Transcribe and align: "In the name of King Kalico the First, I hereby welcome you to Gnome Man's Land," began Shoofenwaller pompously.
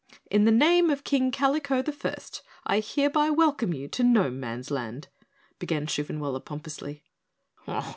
"In 0.31 0.45
the 0.45 0.51
name 0.51 0.89
of 0.89 1.03
King 1.03 1.31
Kalico 1.31 1.85
the 1.85 1.91
First, 1.91 2.41
I 2.65 2.79
hereby 2.79 3.29
welcome 3.29 3.71
you 3.71 3.87
to 3.89 4.03
Gnome 4.03 4.39
Man's 4.39 4.71
Land," 4.71 5.09
began 5.59 5.85
Shoofenwaller 5.85 6.43
pompously. 6.43 7.03